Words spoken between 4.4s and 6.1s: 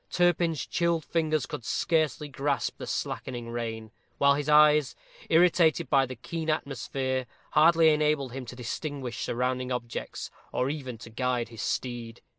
eyes, irritated by